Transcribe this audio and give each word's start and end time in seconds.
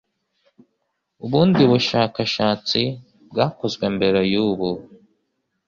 Ubundi 1.25 1.61
bushakashatsi 1.71 2.81
bwakozwe 3.29 3.85
mbere 3.95 4.19
y'ubu, 4.33 4.69